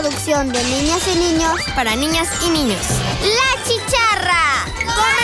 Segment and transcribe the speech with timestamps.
[0.00, 2.80] producción de niñas y niños para niñas y niños.
[3.20, 4.64] ¡La Chicharra!
[4.76, 5.14] ¡Comenzamos!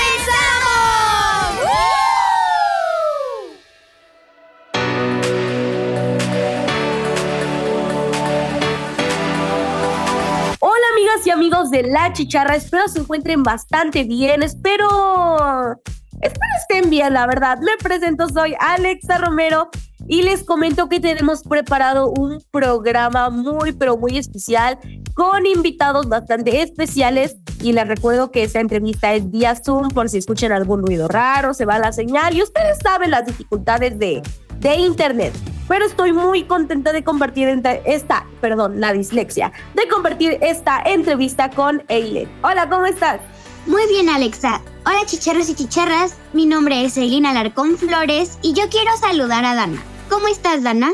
[10.61, 15.81] Hola amigas y amigos de La Chicharra, espero se encuentren bastante bien, espero...
[16.23, 17.59] Espero estén bien, la verdad.
[17.61, 19.71] Me presento, soy Alexa Romero
[20.11, 24.77] y les comento que tenemos preparado un programa muy, pero muy especial
[25.15, 27.37] con invitados bastante especiales.
[27.63, 31.55] Y les recuerdo que esta entrevista es vía Zoom por si escuchan algún ruido raro,
[31.55, 34.21] se va la señal y ustedes saben las dificultades de,
[34.59, 35.33] de Internet.
[35.69, 37.47] Pero estoy muy contenta de compartir
[37.85, 42.29] esta, perdón, la dislexia, de compartir esta entrevista con Eileen.
[42.43, 43.21] Hola, ¿cómo estás?
[43.67, 44.61] Muy bien, Alexa.
[44.85, 46.17] Hola, chicharros y chicharras.
[46.33, 49.81] Mi nombre es Eileen Alarcón Flores y yo quiero saludar a Dana.
[50.11, 50.91] ¿Cómo estás, Dana?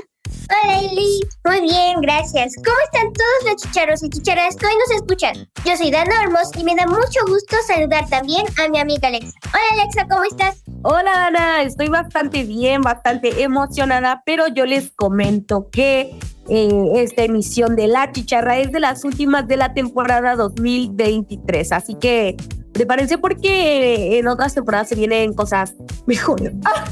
[0.50, 1.20] Hola, Eli.
[1.46, 2.54] Muy bien, gracias.
[2.56, 5.48] ¿Cómo están todos los chicharros y chicharas que hoy nos escuchan?
[5.64, 9.32] Yo soy Dana Olmos y me da mucho gusto saludar también a mi amiga Alexa.
[9.46, 10.62] Hola, Alexa, ¿cómo estás?
[10.82, 11.62] Hola, Dana.
[11.62, 16.18] Estoy bastante bien, bastante emocionada, pero yo les comento que
[16.50, 21.72] eh, esta emisión de La Chicharra es de las últimas de la temporada 2023.
[21.72, 22.36] Así que
[22.72, 25.74] prepárense porque en otras temporadas se vienen cosas
[26.06, 26.52] mejores.
[26.66, 26.84] ¡Ah!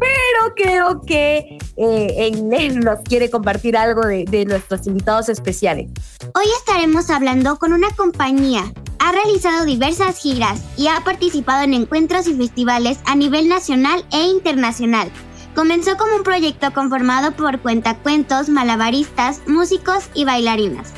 [0.00, 2.32] Pero creo que eh,
[2.74, 5.90] nos quiere compartir algo de, de nuestros invitados especiales.
[6.34, 8.72] Hoy estaremos hablando con una compañía.
[8.98, 14.24] Ha realizado diversas giras y ha participado en encuentros y festivales a nivel nacional e
[14.24, 15.10] internacional.
[15.54, 20.92] Comenzó como un proyecto conformado por cuentacuentos, malabaristas, músicos y bailarinas.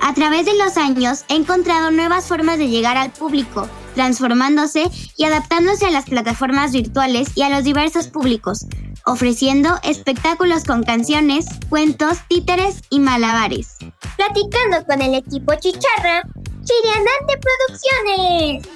[0.00, 5.24] A través de los años he encontrado nuevas formas de llegar al público, transformándose y
[5.24, 8.66] adaptándose a las plataformas virtuales y a los diversos públicos,
[9.06, 13.78] ofreciendo espectáculos con canciones, cuentos, títeres y malabares.
[14.16, 16.22] Platicando con el equipo Chicharra,
[16.62, 18.68] Chiriandante Producciones.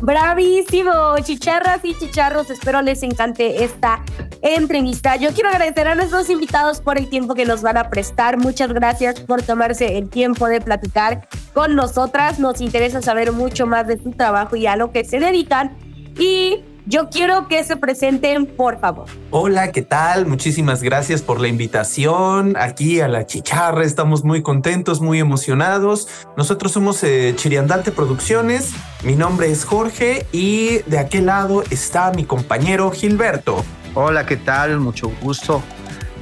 [0.00, 4.02] Bravísimo, chicharras y chicharros, espero les encante esta
[4.42, 5.16] entrevista.
[5.16, 8.38] Yo quiero agradecer a nuestros invitados por el tiempo que nos van a prestar.
[8.38, 12.38] Muchas gracias por tomarse el tiempo de platicar con nosotras.
[12.38, 15.76] Nos interesa saber mucho más de su trabajo y a lo que se dedican.
[16.18, 19.06] Y yo quiero que se presenten, por favor.
[19.30, 20.26] Hola, ¿qué tal?
[20.26, 23.84] Muchísimas gracias por la invitación aquí a la Chicharra.
[23.84, 26.08] Estamos muy contentos, muy emocionados.
[26.36, 28.72] Nosotros somos eh, Chiriandante Producciones.
[29.04, 33.64] Mi nombre es Jorge y de aquel lado está mi compañero Gilberto.
[33.94, 34.80] Hola, ¿qué tal?
[34.80, 35.62] Mucho gusto.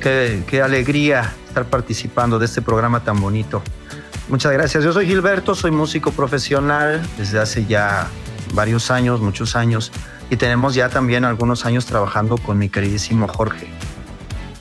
[0.00, 3.62] Qué, qué alegría estar participando de este programa tan bonito.
[4.28, 4.84] Muchas gracias.
[4.84, 8.08] Yo soy Gilberto, soy músico profesional desde hace ya
[8.52, 9.90] varios años, muchos años
[10.30, 13.68] y tenemos ya también algunos años trabajando con mi queridísimo Jorge.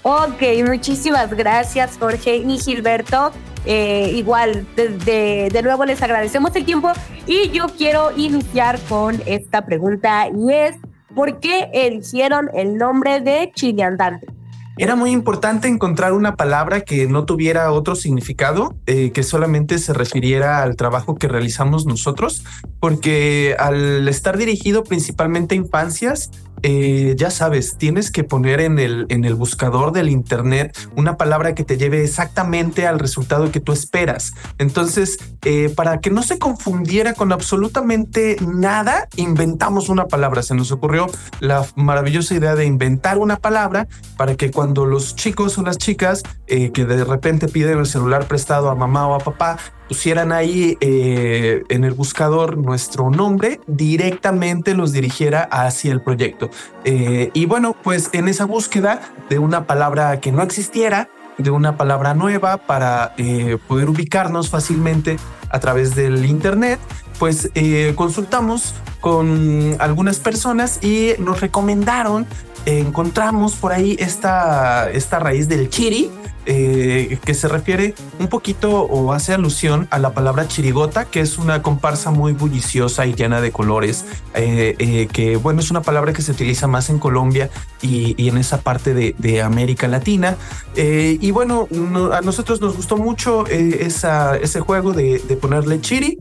[0.03, 3.31] Ok, muchísimas gracias Jorge y Gilberto.
[3.65, 6.93] Eh, igual, de, de, nuevo les agradecemos el tiempo
[7.25, 10.77] y yo quiero iniciar con esta pregunta y es,
[11.13, 14.36] ¿por qué eligieron el nombre de Chiliandante?
[14.79, 19.91] Era muy importante encontrar una palabra que no tuviera otro significado, eh, que solamente se
[19.91, 22.43] refiriera al trabajo que realizamos nosotros,
[22.79, 26.29] porque al estar dirigido principalmente a infancias,
[26.63, 31.53] eh, ya sabes, tienes que poner en el, en el buscador del Internet una palabra
[31.53, 34.33] que te lleve exactamente al resultado que tú esperas.
[34.57, 40.41] Entonces, eh, para que no se confundiera con absolutamente nada, inventamos una palabra.
[40.41, 41.07] Se nos ocurrió
[41.39, 43.87] la maravillosa idea de inventar una palabra
[44.17, 48.27] para que cuando los chicos o las chicas eh, que de repente piden el celular
[48.27, 49.57] prestado a mamá o a papá,
[49.87, 56.49] pusieran ahí eh, en el buscador nuestro nombre, directamente los dirigiera hacia el proyecto.
[56.83, 61.77] Eh, y bueno, pues en esa búsqueda de una palabra que no existiera, de una
[61.77, 65.17] palabra nueva para eh, poder ubicarnos fácilmente
[65.49, 66.79] a través del Internet,
[67.19, 67.49] pues
[67.95, 72.25] consultamos con algunas personas y nos recomendaron,
[72.65, 76.11] encontramos por ahí esta, esta raíz del chiri,
[76.49, 81.37] eh, que se refiere un poquito o hace alusión a la palabra chirigota, que es
[81.37, 86.13] una comparsa muy bulliciosa y llena de colores, eh, eh, que bueno, es una palabra
[86.13, 87.49] que se utiliza más en Colombia
[87.81, 90.37] y, en esa parte de, América Latina.
[90.75, 96.17] y bueno, no, a nosotros nos gustó mucho esa, ese juego de ponerle chiri.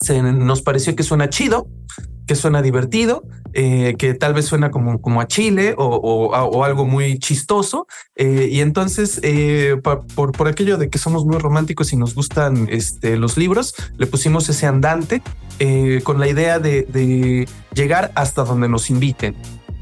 [0.00, 1.68] Se nos pareció que suena chido
[2.28, 3.24] que suena divertido,
[3.54, 7.88] eh, que tal vez suena como, como a Chile o, o, o algo muy chistoso.
[8.14, 12.68] Eh, y entonces, eh, por, por, aquello de que somos muy románticos y nos gustan
[12.70, 15.22] este, los libros, le pusimos ese andante
[15.58, 19.34] eh, con la idea de, de llegar hasta donde nos inviten,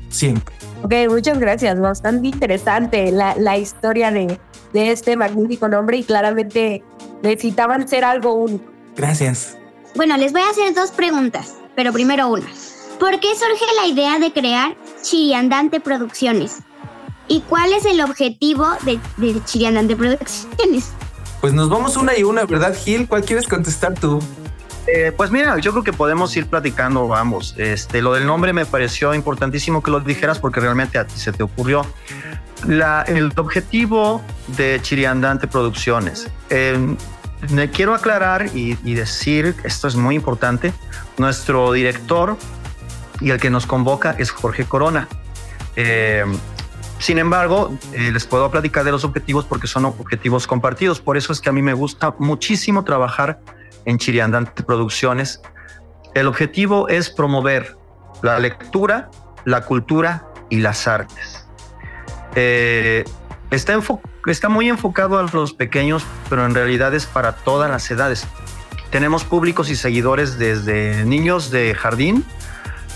[0.08, 0.54] siempre.
[0.84, 1.80] Ok, muchas gracias.
[1.80, 4.38] Bastante interesante la, la historia de,
[4.72, 6.84] de este magnífico nombre y claramente
[7.24, 8.64] necesitaban ser algo único.
[8.96, 9.55] Gracias.
[9.96, 12.46] Bueno, les voy a hacer dos preguntas, pero primero una.
[13.00, 16.58] ¿Por qué surge la idea de crear Chiriandante Producciones?
[17.28, 20.92] ¿Y cuál es el objetivo de, de Chiriandante Producciones?
[21.40, 23.08] Pues nos vamos una y una, ¿verdad, Gil?
[23.08, 24.20] ¿Cuál quieres contestar tú?
[24.86, 27.54] Eh, pues mira, yo creo que podemos ir platicando ambos.
[27.56, 31.32] Este, lo del nombre me pareció importantísimo que lo dijeras porque realmente a ti se
[31.32, 31.86] te ocurrió.
[32.66, 34.22] La, el objetivo
[34.56, 36.28] de Chiriandante Producciones.
[36.50, 36.96] Eh,
[37.72, 40.72] quiero aclarar y, decir, esto es muy importante,
[41.18, 42.36] nuestro director
[43.20, 45.08] y el que nos convoca es Jorge Corona.
[45.76, 46.24] Eh,
[46.98, 51.00] sin embargo, eh, les puedo platicar de los objetivos porque son objetivos compartidos.
[51.00, 53.40] Por eso es que a mí me gusta muchísimo trabajar
[53.84, 55.42] en Chiriandante Producciones.
[56.14, 57.76] El objetivo es promover
[58.22, 59.10] la lectura,
[59.44, 61.46] la cultura y las artes.
[62.34, 63.04] Eh,
[63.50, 63.78] está,
[64.26, 68.26] está muy enfocado a los pequeños, pero en realidad es para todas las edades.
[68.90, 72.24] Tenemos públicos y seguidores desde niños de jardín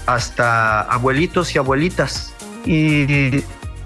[0.06, 2.34] hasta abuelitos y abuelitas.
[2.64, 3.44] Y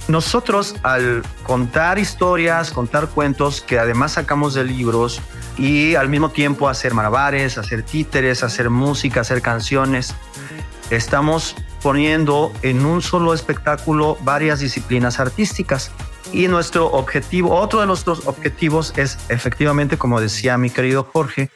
[0.08, 5.20] nosotros al contar historias, contar cuentos que además sacamos de libros
[5.56, 10.14] y al mismo tiempo hacer malabares, hacer títeres, hacer música, hacer canciones,
[10.90, 15.90] estamos poniendo en un solo espectáculo varias disciplinas artísticas.
[16.32, 21.50] Y nuestro objetivo, otro de nuestros objetivos es efectivamente, como decía mi querido Jorge,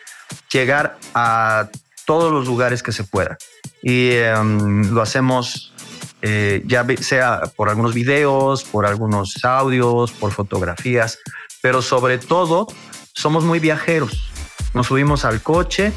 [0.53, 1.69] llegar a
[2.05, 3.39] todos los lugares que se pueda.
[3.83, 5.73] Y um, lo hacemos
[6.21, 11.19] eh, ya sea por algunos videos, por algunos audios, por fotografías,
[11.63, 12.67] pero sobre todo
[13.15, 14.31] somos muy viajeros.
[14.75, 15.93] Nos subimos al coche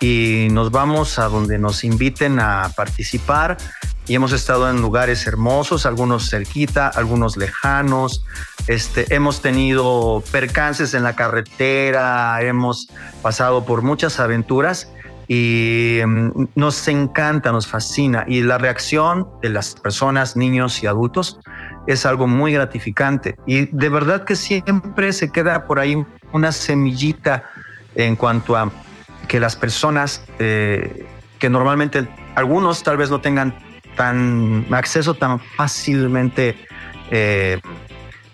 [0.00, 3.58] y nos vamos a donde nos inviten a participar
[4.10, 8.24] y hemos estado en lugares hermosos, algunos cerquita, algunos lejanos.
[8.66, 12.88] Este, hemos tenido percances en la carretera, hemos
[13.22, 14.92] pasado por muchas aventuras
[15.28, 21.38] y mm, nos encanta, nos fascina y la reacción de las personas, niños y adultos
[21.86, 27.44] es algo muy gratificante y de verdad que siempre se queda por ahí una semillita
[27.94, 28.72] en cuanto a
[29.28, 31.06] que las personas eh,
[31.38, 36.56] que normalmente algunos tal vez no tengan tan acceso tan fácilmente
[37.10, 37.60] eh,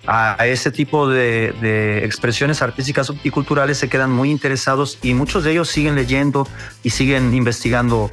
[0.07, 5.53] a, ese tipo de, expresiones artísticas y culturales se quedan muy interesados y muchos de
[5.53, 6.47] ellos siguen leyendo
[6.83, 8.11] y siguen investigando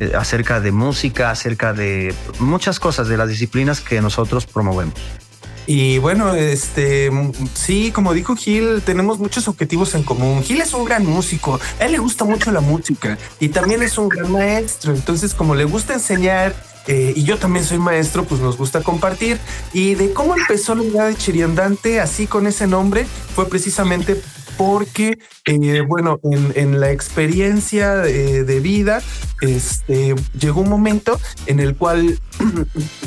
[0.00, 4.94] eh, acerca de música, acerca de muchas cosas de las disciplinas que nosotros promovemos.
[5.64, 7.08] Y bueno, este
[7.54, 10.42] sí, como dijo Gil, tenemos muchos objetivos en común.
[10.42, 14.08] Gil es un gran músico, él le gusta mucho la música y también es un
[14.08, 14.92] gran maestro.
[14.92, 16.52] Entonces, como le gusta enseñar
[16.86, 19.38] eh, y yo también soy maestro, pues nos gusta compartir.
[19.72, 24.20] Y de cómo empezó la idea de Chiriandante, así con ese nombre, fue precisamente
[24.56, 29.02] porque, eh, bueno, en, la experiencia de, vida,
[29.40, 32.20] este, llegó un momento en el cual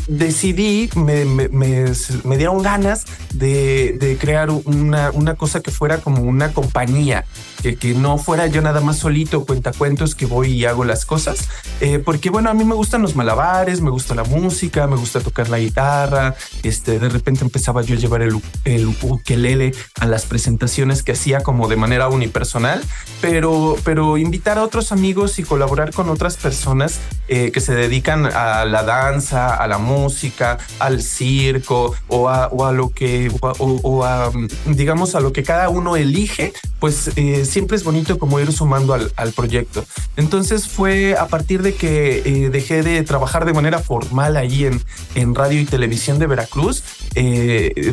[0.08, 7.26] decidí, me, me, dieron ganas de, crear una, una, cosa que fuera como una compañía,
[7.62, 11.50] que, que, no fuera yo nada más solito, cuentacuentos que voy y hago las cosas,
[11.82, 15.20] eh, porque bueno, a mí me gustan los malabares, me gusta la música, me gusta
[15.20, 20.26] tocar la guitarra, este, de repente empezaba yo a llevar el, el ukelele a las
[20.26, 22.82] presentaciones que hacía como de manera unipersonal,
[23.22, 28.26] pero, pero invitar a otros amigos y colaborar con otras personas eh, que se dedican
[28.26, 34.04] a la danza, a la música, al circo o a, o a lo que, o,
[34.04, 34.32] a,
[34.66, 36.54] digamos, a lo que cada uno elige,
[36.86, 39.84] pues eh, siempre es bonito como ir sumando al, al, proyecto.
[40.18, 44.80] Entonces fue a partir de que eh, dejé de trabajar de manera formal ahí en,
[45.16, 46.84] en radio y televisión de Veracruz,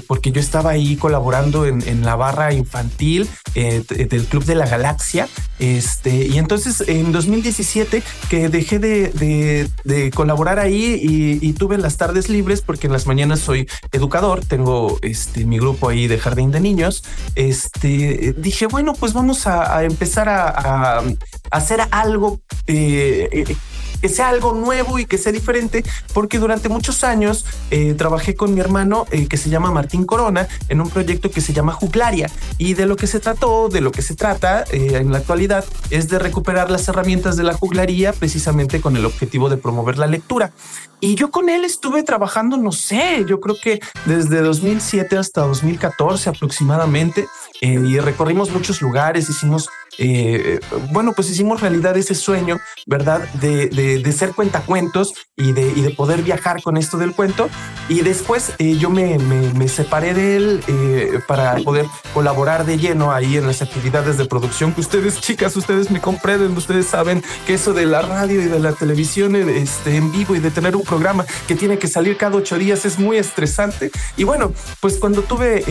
[0.07, 5.27] porque yo estaba ahí colaborando en, en la barra infantil del Club de la Galaxia.
[5.63, 12.29] Este, y entonces en 2017 que dejé de, de, colaborar ahí y, tuve las tardes
[12.29, 16.59] libres porque en las mañanas soy educador, tengo este, mi grupo ahí de jardín de
[16.59, 17.05] niños.
[17.37, 21.03] Este, dije, bueno, pues vamos a, empezar a,
[21.51, 23.57] hacer algo eh,
[24.03, 28.53] que sea algo nuevo y que sea diferente, porque durante muchos años eh, trabajé con
[28.53, 32.29] mi hermano eh, que se llama Martín Corona en un proyecto que se llama Juglaria
[32.59, 35.65] y de lo que se trató, de lo que se trata eh, en la actualidad
[35.91, 40.09] es de recuperar las herramientas de la juglaría precisamente con el objetivo de promover la
[40.09, 40.53] lectura.
[40.99, 46.31] Y yo con él estuve trabajando, no sé, yo creo que desde 2007 hasta 2014
[46.31, 47.27] aproximadamente
[47.63, 49.69] y recorrimos muchos lugares, hicimos
[49.99, 53.29] eh, bueno, pues hicimos realidad ese sueño, ¿verdad?
[53.35, 57.49] De, de, ser cuentacuentos y de, y de poder viajar con esto del cuento.
[57.89, 63.13] Y después eh, yo me, me, separé de él eh, para poder colaborar de lleno
[63.13, 67.55] ahí en las actividades de producción que ustedes, chicas, ustedes me comprenden, ustedes saben que
[67.55, 70.83] eso de la radio y de la televisión este, en vivo y de tener un
[70.83, 73.91] programa que tiene que salir cada ocho días es muy estresante.
[74.17, 75.65] Y bueno, pues cuando tuve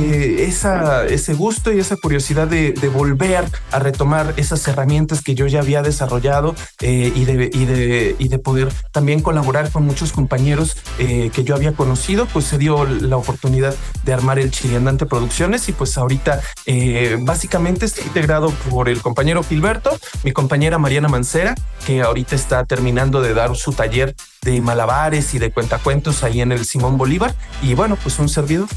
[0.44, 5.48] esa, ese gusto y esa curiosidad de, de volver a retomar esas herramientas que yo
[5.48, 10.12] ya había desarrollado eh, y, de, y, de, y de poder también colaborar con muchos
[10.12, 15.06] compañeros eh, que yo había conocido, pues se dio la oportunidad de armar el Chiriandante
[15.06, 21.08] Producciones y pues ahorita eh, básicamente está integrado por el compañero Gilberto, mi compañera Mariana
[21.08, 26.42] Mancera, que ahorita está terminando de dar su taller de malabares y de cuentacuentos ahí
[26.42, 28.68] en el Simón Bolívar y bueno, pues un servidor.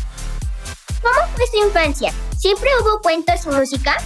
[1.03, 2.13] ¿Cómo fue su infancia?
[2.39, 3.97] ¿Siempre hubo cuentos y música?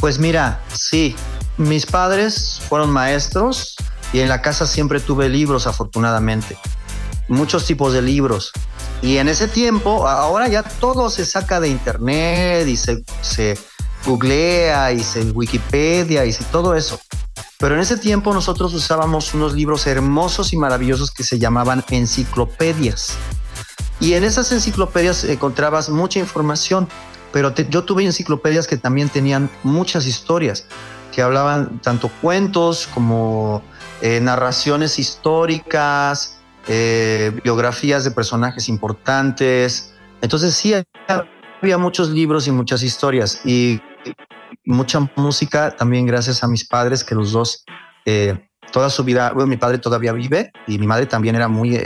[0.00, 1.14] Pues mira, sí,
[1.56, 3.76] mis padres fueron maestros
[4.12, 6.56] y en la casa siempre tuve libros, afortunadamente.
[7.28, 8.52] Muchos tipos de libros.
[9.00, 13.58] Y en ese tiempo, ahora ya todo se saca de internet y se, se
[14.04, 17.00] googlea y se Wikipedia y todo eso.
[17.58, 23.14] Pero en ese tiempo nosotros usábamos unos libros hermosos y maravillosos que se llamaban enciclopedias.
[24.00, 26.88] Y en esas enciclopedias encontrabas mucha información
[27.32, 30.66] pero yo tuve enciclopedias que también tenían muchas historias,
[31.12, 33.62] que hablaban tanto cuentos como
[34.00, 39.94] eh, narraciones históricas, eh, biografías de personajes importantes.
[40.20, 40.74] Entonces sí,
[41.60, 43.80] había muchos libros y muchas historias y
[44.64, 47.64] mucha música también gracias a mis padres, que los dos,
[48.04, 51.78] eh, toda su vida, bueno, mi padre todavía vive y mi madre también era muy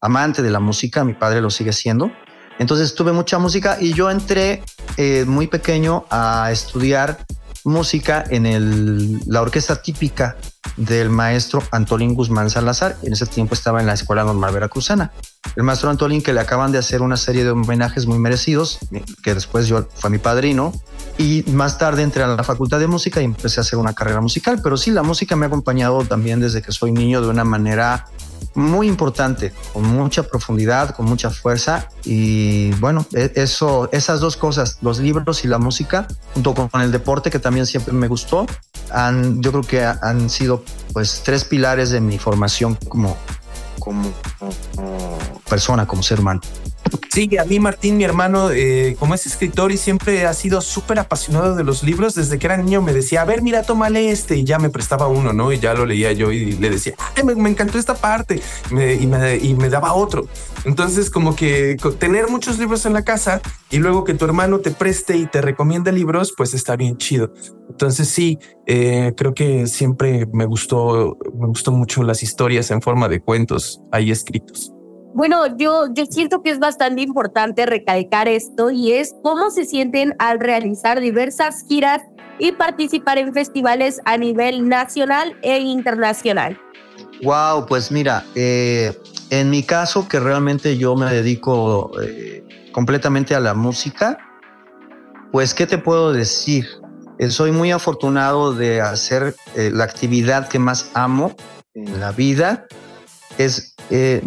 [0.00, 2.10] amante de la música, mi padre lo sigue siendo.
[2.58, 4.62] Entonces tuve mucha música y yo entré
[4.96, 7.18] eh, muy pequeño a estudiar
[7.64, 10.36] música en la orquesta típica
[10.76, 12.96] del maestro Antolín Guzmán Salazar.
[13.02, 15.12] En ese tiempo estaba en la Escuela Normal Veracruzana.
[15.56, 18.78] El maestro Antolín que le acaban de hacer una serie de homenajes muy merecidos,
[19.22, 20.72] que después yo fue mi padrino.
[21.18, 24.20] Y más tarde entré a la Facultad de Música y empecé a hacer una carrera
[24.20, 24.60] musical.
[24.62, 28.06] Pero sí, la música me ha acompañado también desde que soy niño de una manera
[28.56, 34.78] muy importante, con mucha profundidad, con mucha fuerza y bueno, e, eso, esas dos cosas,
[34.80, 38.46] los libros y la música, junto con el deporte que también siempre me gustó,
[38.90, 43.16] han, yo creo que han sido pues tres pilares de mi formación como,
[43.78, 44.10] como
[45.48, 46.40] persona, como ser humano.
[47.10, 50.98] Sí, a mí Martín, mi hermano, eh, como es escritor y siempre ha sido súper
[50.98, 54.36] apasionado de los libros, desde que era niño me decía, a ver, mira, tómale este
[54.36, 55.52] y ya me prestaba uno, ¿no?
[55.52, 59.36] Y ya lo leía yo y le decía, Ay, me, encantó esta parte y, me,
[59.36, 60.28] y me daba otro.
[60.64, 63.40] Entonces, como que tener muchos libros en la casa
[63.70, 67.32] y luego que tu hermano te preste y te recomiende libros, pues está bien chido.
[67.68, 73.08] Entonces sí, eh, creo que siempre me gustó, me gustó mucho las historias en forma
[73.08, 74.75] de cuentos ahí escritos.
[75.16, 80.14] Bueno, yo, yo siento que es bastante importante recalcar esto y es cómo se sienten
[80.18, 82.02] al realizar diversas giras
[82.38, 86.60] y participar en festivales a nivel nacional e internacional.
[87.22, 88.92] Wow, pues mira, eh,
[89.30, 94.18] en mi caso que realmente yo me dedico eh, completamente a la música,
[95.32, 96.66] pues ¿qué te puedo decir?
[97.18, 101.34] Eh, soy muy afortunado de hacer la actividad que más amo
[101.72, 102.66] en la vida
[103.38, 104.22] es, eh,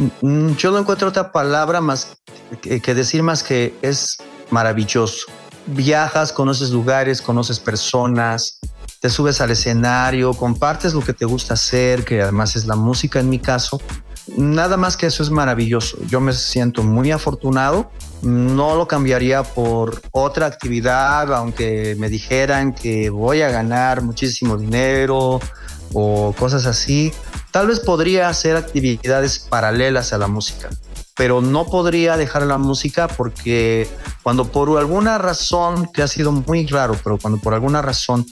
[0.57, 2.17] yo no encuentro otra palabra más
[2.61, 4.17] que, decir más que es
[4.49, 5.27] maravilloso.
[5.67, 8.59] Viajas, conoces lugares, conoces personas,
[9.01, 13.19] te subes al escenario, compartes lo que te gusta hacer, que además es la música
[13.19, 13.79] en mi caso.
[14.37, 15.97] Nada más que eso es maravilloso.
[16.07, 17.91] Yo me siento muy afortunado.
[18.21, 25.39] No lo cambiaría por otra actividad, aunque me dijeran que voy a ganar muchísimo dinero
[25.93, 27.11] o cosas así.
[27.51, 30.69] Tal vez podría hacer actividades paralelas a la música,
[31.15, 33.87] pero no podría dejar la música porque
[34.21, 38.25] cuando por alguna razón, que ha sido muy raro, pero cuando por alguna razón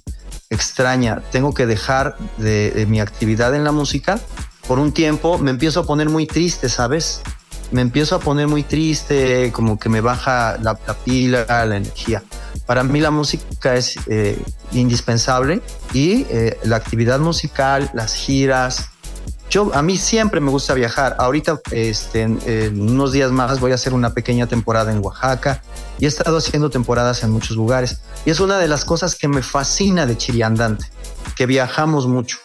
[0.50, 4.20] extraña tengo que dejar de, mi actividad en la música,
[4.68, 7.22] por un tiempo me empiezo a poner muy triste, ¿sabes?
[7.72, 12.24] Me empiezo a poner muy triste, como que me baja la, pila, la energía.
[12.66, 18.90] Para mí la música es eh, indispensable y eh, la actividad musical, las giras,
[19.50, 21.16] yo, a mí siempre me gusta viajar.
[21.20, 25.62] Ahorita, este, unos días más voy a hacer una pequeña temporada en Oaxaca
[26.00, 28.00] y he estado haciendo temporadas en muchos lugares.
[28.26, 30.86] Y es una de las cosas que me fascina de Chiriandante,
[31.36, 32.40] que viajamos mucho.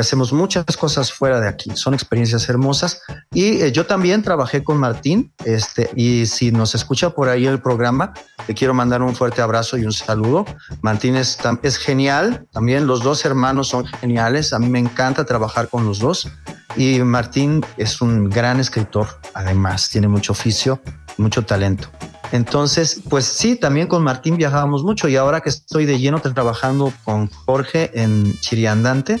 [0.00, 1.70] Hacemos muchas cosas fuera de aquí.
[1.74, 3.02] Son experiencias hermosas.
[3.32, 5.32] Y eh, yo también trabajé con Martín.
[5.44, 8.12] Este, y si nos escucha por ahí el programa,
[8.48, 10.44] le quiero mandar un fuerte abrazo y un saludo.
[10.80, 12.46] Martín es, es genial.
[12.52, 14.52] También los dos hermanos son geniales.
[14.52, 16.28] A mí me encanta trabajar con los dos.
[16.76, 19.06] Y Martín es un gran escritor.
[19.34, 20.80] Además, tiene mucho oficio,
[21.18, 21.88] mucho talento.
[22.32, 26.90] Entonces, pues sí, también con Martín viajábamos mucho y ahora que estoy de lleno trabajando
[27.04, 29.20] con Jorge en Chiriandante,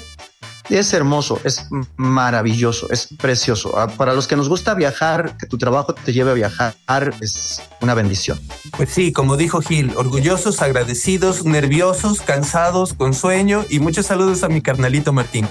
[0.68, 1.66] es hermoso, es
[1.96, 3.78] maravilloso, es precioso.
[3.78, 6.74] Ah, para los que nos gusta viajar, que tu trabajo te lleve a viajar,
[7.20, 8.40] es una bendición.
[8.76, 14.48] Pues sí, como dijo Gil, orgullosos, agradecidos, nerviosos, cansados, con sueño y muchos saludos a
[14.48, 15.48] mi carnalito Martín.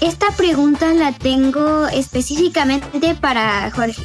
[0.00, 4.02] Esta pregunta la tengo específicamente para Jorge.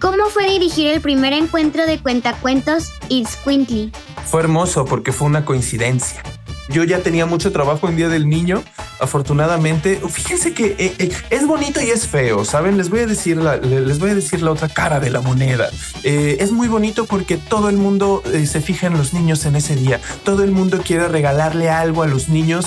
[0.00, 3.92] ¿Cómo fue dirigir el primer encuentro de cuentacuentos It's Quintly?
[4.26, 6.22] Fue hermoso porque fue una coincidencia.
[6.68, 8.62] Yo ya tenía mucho trabajo en Día del Niño
[9.00, 12.76] afortunadamente, fíjense que eh, eh, es bonito y es feo, ¿saben?
[12.76, 15.68] Les voy a decir la, les voy a decir la otra cara de la moneda.
[16.02, 19.76] Eh, es muy bonito porque todo el mundo se fija en los niños en ese
[19.76, 20.00] día.
[20.24, 22.66] Todo el mundo quiere regalarle algo a los niños,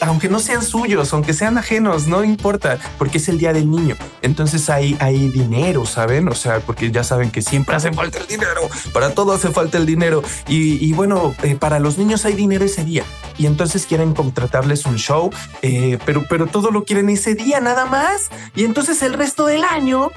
[0.00, 3.96] aunque no sean suyos, aunque sean ajenos, no importa, porque es el día del niño.
[4.22, 6.28] Entonces hay, hay dinero, ¿saben?
[6.28, 8.68] O sea, porque ya saben que siempre hace falta el dinero.
[8.92, 10.22] Para todo hace falta el dinero.
[10.48, 13.04] Y, y bueno, para los niños hay dinero ese día.
[13.38, 15.30] Y entonces quieren contratarles un show
[15.62, 18.30] eh, pero, pero todo lo quieren ese día nada más.
[18.54, 20.10] Y entonces el resto del año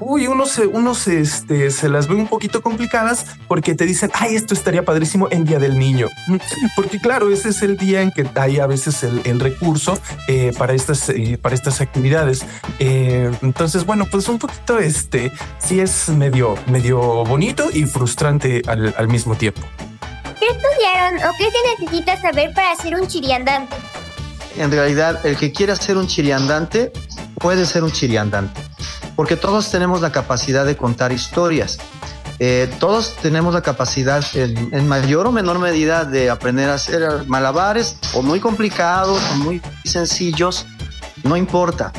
[0.00, 4.10] uy, uno se, uno se, este, se las ve un poquito complicadas porque te dicen,
[4.14, 6.08] ay, esto estaría padrísimo en Día del Niño.
[6.76, 10.74] Porque claro, ese es el día en que hay a veces el, recurso eh, para,
[10.74, 12.44] estas, eh, para estas actividades.
[12.78, 19.08] entonces, bueno, pues un poquito, este, sí es medio, medio bonito y frustrante al, al
[19.08, 19.62] mismo tiempo.
[20.38, 23.76] ¿Qué estudiaron o qué se necesita saber para ser un chiriandante?
[24.58, 26.92] en realidad el que quiera ser un chiriandante
[27.38, 28.60] puede ser un chiriandante,
[29.16, 31.78] porque todos tenemos la capacidad de contar historias.
[32.40, 37.98] Eh, todos tenemos la capacidad en, mayor o menor medida de aprender a hacer malabares
[38.14, 40.66] o muy complicados o muy sencillos,
[41.24, 41.92] no importa.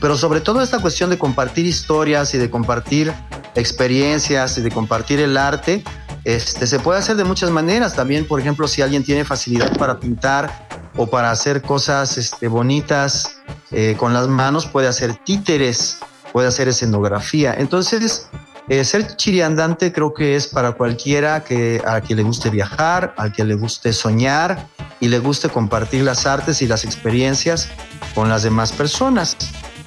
[0.00, 3.12] Pero sobre todo esta cuestión de compartir historias y de compartir
[3.54, 5.84] experiencias y de compartir el arte,
[6.24, 7.94] este, se puede hacer de muchas maneras.
[7.94, 13.40] También, por ejemplo, si alguien tiene facilidad para pintar o para hacer cosas este, bonitas
[13.70, 15.98] eh, con las manos, puede hacer títeres,
[16.32, 17.54] puede hacer escenografía.
[17.54, 18.28] Entonces,
[18.68, 23.30] eh, ser chiriandante creo que es para cualquiera que, a quien le guste viajar, a
[23.30, 24.68] quien le guste soñar
[25.00, 27.68] y le guste compartir las artes y las experiencias
[28.14, 29.36] con las demás personas.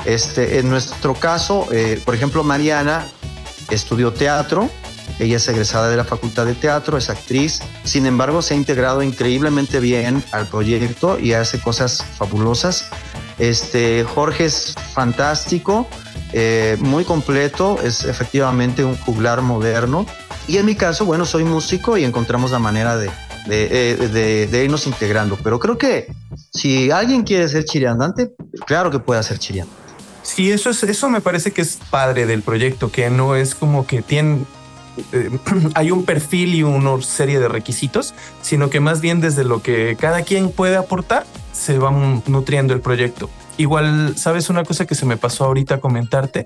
[0.05, 3.05] Este, en nuestro caso, eh, por ejemplo, Mariana
[3.69, 4.69] estudió teatro,
[5.19, 9.03] ella es egresada de la Facultad de Teatro, es actriz, sin embargo se ha integrado
[9.03, 12.89] increíblemente bien al proyecto y hace cosas fabulosas.
[13.39, 15.87] Este, Jorge es fantástico,
[16.33, 20.05] eh, muy completo, es efectivamente un juglar moderno.
[20.47, 23.09] Y en mi caso, bueno, soy músico y encontramos la manera de,
[23.47, 25.37] de, de, irnos integrando.
[25.41, 26.11] Pero creo que
[26.51, 28.31] si alguien quiere ser chiriandante,
[28.65, 29.81] claro que puede ser chiriandante.
[30.23, 33.85] Sí, eso es, eso me parece que es padre del proyecto, que no es como
[33.85, 34.39] que tiene,
[35.11, 35.29] eh,
[35.75, 39.95] hay un perfil y una serie de requisitos, sino que más bien desde lo que
[39.99, 41.91] cada quien puede aportar, se va
[42.27, 43.29] nutriendo el proyecto.
[43.57, 46.45] Igual, ¿sabes una cosa que se me pasó ahorita comentarte?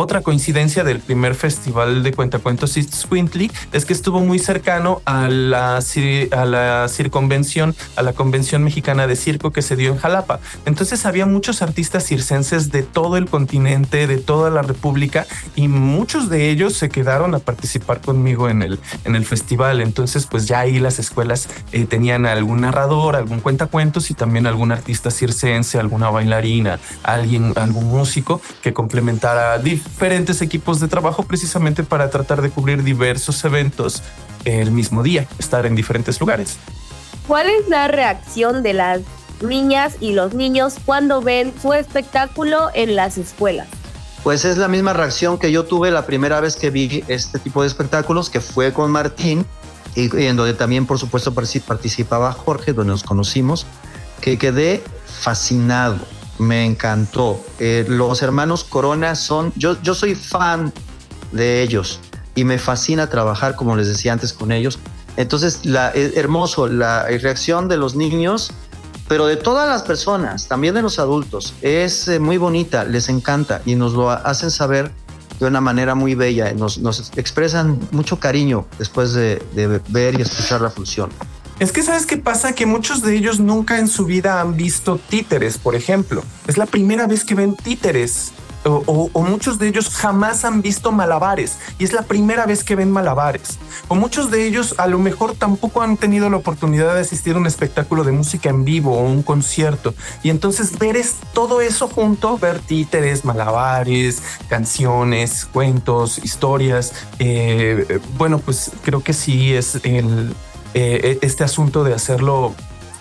[0.00, 5.78] Otra coincidencia del primer festival de cuentacuentos Squintly es que estuvo muy cercano a la,
[5.78, 10.38] a la circunvención, a la convención mexicana de circo que se dio en Jalapa.
[10.66, 16.28] Entonces había muchos artistas circenses de todo el continente, de toda la república y muchos
[16.28, 19.80] de ellos se quedaron a participar conmigo en el, en el festival.
[19.80, 24.70] Entonces pues ya ahí las escuelas eh, tenían algún narrador, algún cuentacuentos y también algún
[24.70, 29.58] artista circense, alguna bailarina, alguien, algún músico que complementara
[29.88, 34.02] diferentes equipos de trabajo precisamente para tratar de cubrir diversos eventos
[34.44, 36.56] el mismo día, estar en diferentes lugares.
[37.26, 39.00] ¿Cuál es la reacción de las
[39.42, 43.68] niñas y los niños cuando ven su espectáculo en las escuelas?
[44.22, 47.62] Pues es la misma reacción que yo tuve la primera vez que vi este tipo
[47.62, 49.46] de espectáculos, que fue con Martín,
[49.94, 53.66] y, en donde también, por supuesto, participaba Jorge, donde nos conocimos,
[54.20, 55.98] que quedé fascinado
[56.38, 57.40] me encantó.
[57.58, 60.72] Eh, los hermanos Corona son, yo, yo soy fan
[61.32, 62.00] de ellos
[62.34, 64.78] y me fascina trabajar, como les decía antes, con ellos.
[65.16, 68.52] Entonces, la, hermoso, la reacción de los niños,
[69.08, 73.60] pero de todas las personas, también de los adultos, es eh, muy bonita, les encanta
[73.64, 74.92] y nos lo hacen saber
[75.40, 76.78] de una manera muy bella, nos,
[77.16, 81.10] expresan mucho cariño después de, de ver y escuchar la función.
[81.58, 84.96] Es que sabes qué pasa que muchos de ellos nunca en su vida han visto
[84.96, 86.22] títeres, por ejemplo.
[86.46, 88.32] Es la primera vez que ven títeres.
[88.64, 92.90] O, muchos de ellos jamás han visto malabares y es la primera vez que ven
[92.90, 93.58] malabares.
[93.88, 97.38] O muchos de ellos a lo mejor tampoco han tenido la oportunidad de asistir a
[97.38, 99.94] un espectáculo de música en vivo o un concierto.
[100.22, 106.92] Y entonces ver es todo eso junto, ver títeres, malabares, canciones, cuentos, historias.
[107.18, 110.34] Eh, bueno, pues creo que sí es el,
[110.74, 112.54] eh, este asunto de hacerlo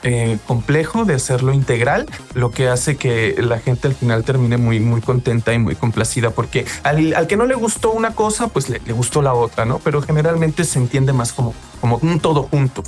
[0.04, 4.80] eh, complejo, de hacerlo integral, lo que hace que la gente al final termine muy,
[4.80, 8.80] muy contenta y muy complacida, porque al, que no le gustó una cosa, pues le,
[8.94, 9.80] gustó la otra, ¿no?
[9.80, 12.84] Pero generalmente se entiende más como, como un todo junto.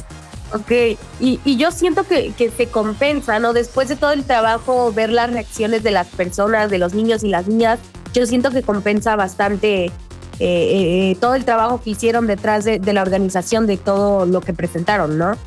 [0.53, 0.71] Ok,
[1.19, 3.53] y, y yo siento que, que, se compensa, ¿no?
[3.53, 7.29] Después de todo el trabajo, ver las reacciones de las personas, de los niños y
[7.29, 7.79] las niñas,
[8.13, 9.91] yo siento que compensa bastante
[10.39, 14.53] eh, eh, todo el trabajo que hicieron detrás de, la organización de todo lo que
[14.53, 15.37] presentaron, ¿no?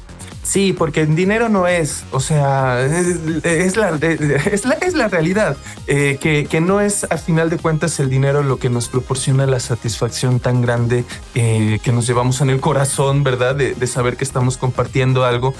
[0.43, 5.57] Sí, porque el dinero no es, o sea, es, la, es, la, es la realidad,
[5.87, 9.47] eh, que, que, no es a final de cuentas el dinero lo que nos proporciona
[9.47, 11.05] la satisfacción tan grande
[11.37, 13.55] eh, que nos llevamos en el corazón, ¿verdad?
[13.55, 15.55] De, de saber que estamos compartiendo algo.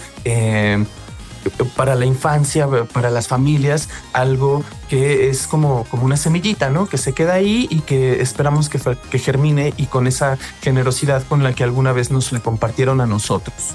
[1.77, 6.87] Para la infancia, para las familias, algo que es como, como una semillita, ¿no?
[6.87, 11.43] Que se queda ahí y que esperamos que, que germine y con esa generosidad con
[11.43, 13.75] la que alguna vez nos le compartieron a nosotros.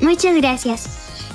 [0.00, 0.88] Muchas gracias.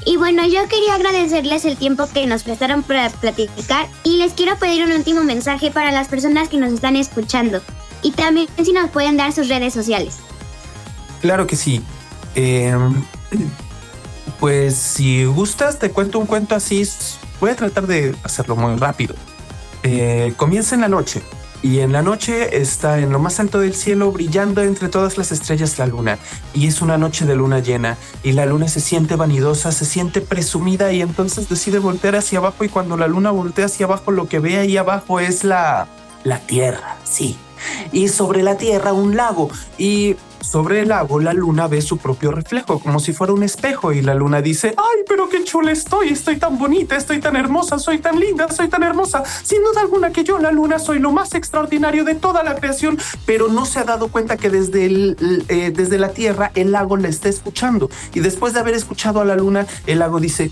[0.05, 4.55] Y bueno, yo quería agradecerles el tiempo que nos prestaron para platicar y les quiero
[4.57, 7.61] pedir un último mensaje para las personas que nos están escuchando
[8.03, 10.17] y también si nos pueden dar sus redes sociales.
[11.21, 11.81] Claro que sí.
[12.35, 12.71] Eh,
[14.39, 16.87] pues si gustas, te cuento un cuento así.
[17.39, 19.15] Voy a tratar de hacerlo muy rápido.
[19.83, 21.21] Eh, comienza en la noche.
[21.61, 25.31] Y en la noche está en lo más alto del cielo, brillando entre todas las
[25.31, 26.19] estrellas la luna.
[26.53, 27.97] Y es una noche de luna llena.
[28.21, 32.63] Y la luna se siente vanidosa, se siente presumida y entonces decide voltear hacia abajo.
[32.63, 35.87] Y cuando la luna voltea hacia abajo, lo que ve ahí abajo es la,
[36.23, 37.35] la tierra, sí.
[37.91, 39.49] Y sobre la tierra un lago.
[39.79, 43.93] Y sobre el lago, la luna ve su propio reflejo, como si fuera un espejo,
[43.93, 47.79] y la luna dice, ay, pero qué chula estoy, estoy tan bonita, estoy tan hermosa,
[47.79, 49.23] soy tan linda, soy tan hermosa.
[49.43, 52.97] Sin duda alguna que yo, la luna, soy lo más extraordinario de toda la creación,
[53.25, 55.15] pero no se ha dado cuenta que desde,
[55.49, 57.89] eh, desde la Tierra el lago la está escuchando.
[58.13, 60.51] Y después de haber escuchado a la luna, el lago dice,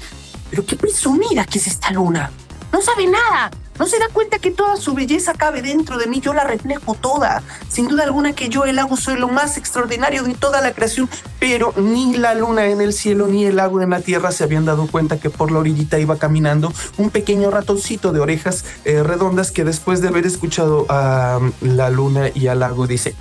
[0.49, 2.31] pero qué presumida que es esta luna.
[2.73, 6.21] No sabe nada, ¿No se da cuenta que toda su belleza cabe dentro de mí?
[6.21, 7.41] Yo la reflejo toda.
[7.69, 11.09] Sin duda alguna que yo, el lago, soy lo más extraordinario de toda la creación,
[11.39, 14.65] pero ni la luna en el cielo ni el lago en la tierra se habían
[14.65, 19.51] dado cuenta que por la orillita iba caminando un pequeño ratoncito de orejas eh, redondas
[19.51, 23.15] que después de haber escuchado a la luna y al lago dice,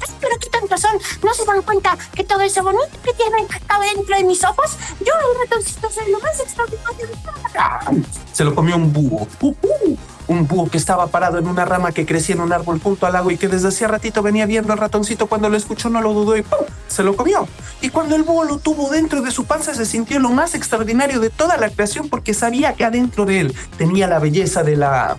[0.73, 4.25] tantos son, ¿no se dan cuenta que todo ese bonito que tienen cabe dentro de
[4.25, 4.77] mis ojos?
[5.01, 8.07] Yo, el ratoncito, soy lo más extraordinario de toda la creación.
[8.33, 9.27] Se lo comió un búho.
[9.41, 12.81] Uh, uh un búho que estaba parado en una rama que crecía en un árbol
[12.81, 15.91] junto al lago y que desde hacía ratito venía viendo al ratoncito cuando lo escuchó
[15.91, 16.61] no lo dudó y ¡pum!
[16.87, 17.47] se lo comió.
[17.81, 21.19] Y cuando el búho lo tuvo dentro de su panza se sintió lo más extraordinario
[21.19, 25.19] de toda la creación porque sabía que adentro de él tenía la belleza de la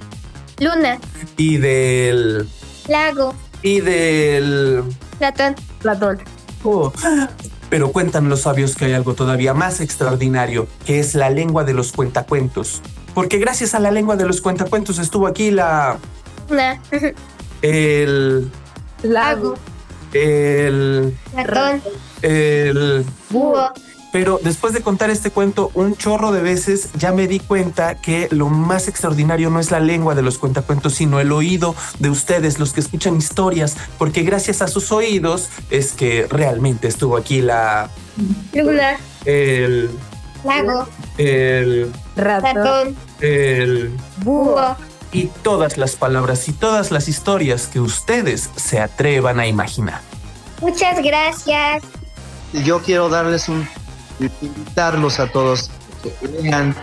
[0.60, 1.00] luna
[1.36, 2.48] y del
[2.88, 4.84] lago y del
[5.17, 5.56] Platón.
[5.82, 6.19] Platón.
[6.63, 6.91] Oh.
[7.69, 11.73] Pero cuentan los sabios que hay algo todavía más extraordinario, que es la lengua de
[11.73, 12.82] los cuentacuentos
[13.13, 15.97] porque gracias a la lengua de los cuentacuentos estuvo aquí la...
[17.62, 18.52] El...
[19.04, 19.56] Lago.
[20.13, 21.15] El...
[21.36, 21.82] Ratón.
[22.21, 23.06] El...
[23.30, 23.71] Búho.
[24.13, 28.28] Pero después de contar este cuento un chorro de veces, ya me di cuenta que
[28.30, 32.60] lo más extraordinario no es la lengua de los cuentacuentos, sino el oído de ustedes,
[32.60, 37.89] los que escuchan historias, porque gracias a sus oídos es que realmente estuvo aquí la...
[38.54, 38.97] Luna.
[39.26, 39.89] El...
[40.45, 40.88] Lago.
[41.17, 41.91] El...
[42.15, 42.95] Ratón.
[43.19, 43.97] El...
[44.17, 44.76] Búho.
[45.12, 50.02] Y todas las palabras y todas las historias que ustedes se atrevan a imaginar.
[50.62, 51.82] Muchas gracias.
[52.63, 53.67] Yo quiero darles un...
[54.19, 56.76] invitarlos a todos a que lean,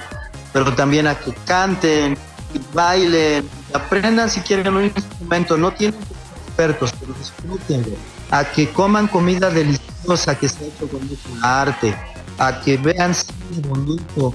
[0.52, 2.16] pero también a que canten,
[2.54, 5.56] y bailen, aprendan si quieren un instrumento.
[5.56, 6.16] No tienen que ser
[6.46, 7.96] expertos, pero disfrútenlo.
[8.30, 11.94] A que coman comida deliciosa que ha hecho con mucho arte.
[12.38, 14.34] A que vean cine bonito,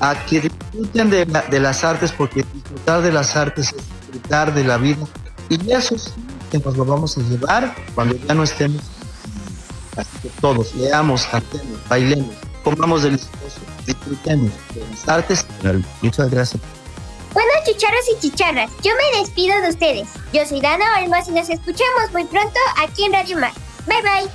[0.00, 4.54] a que disfruten de, la, de, las artes, porque disfrutar de las artes es disfrutar
[4.54, 5.06] de la vida.
[5.48, 6.10] Y eso sí
[6.50, 8.82] que nos lo vamos a llevar cuando ya no estemos.
[9.96, 15.46] Así que todos leamos, cantemos, bailemos, comamos delicioso, disfrutemos de las artes.
[16.02, 16.60] Muchas gracias.
[17.32, 20.08] Bueno, chicharros y chicharras, yo me despido de ustedes.
[20.32, 23.52] Yo soy Dana Olmos y nos escuchamos muy pronto aquí en Radio Mar.
[23.86, 24.30] Bye bye.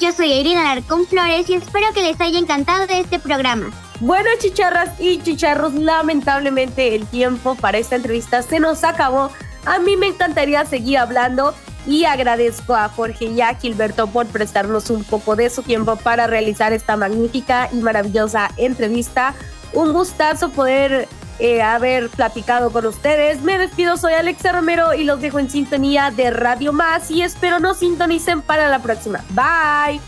[0.00, 3.70] yo soy Irina Alarcón Flores y espero que les haya encantado este programa.
[4.00, 9.30] Bueno, chicharras y chicharros, lamentablemente el tiempo para esta entrevista se nos acabó.
[9.66, 11.54] A mí me encantaría seguir hablando
[11.86, 16.26] y agradezco a Jorge y a Gilberto por prestarnos un poco de su tiempo para
[16.26, 19.34] realizar esta magnífica y maravillosa entrevista.
[19.72, 23.40] Un gustazo poder eh, haber platicado con ustedes.
[23.42, 27.60] Me despido, soy Alexa Romero y los dejo en sintonía de Radio Más y espero
[27.60, 29.24] nos sintonicen para la próxima.
[29.30, 30.00] Bye.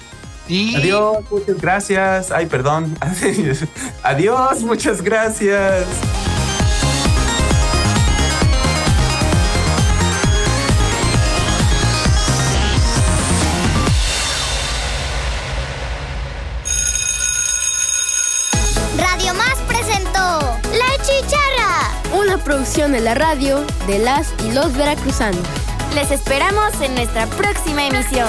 [0.77, 2.31] Adiós, muchas gracias.
[2.31, 2.95] Ay, perdón.
[4.03, 5.87] Adiós, muchas gracias.
[22.43, 25.43] Producción de la radio de las y los veracruzanos.
[25.95, 28.29] Les esperamos en nuestra próxima emisión.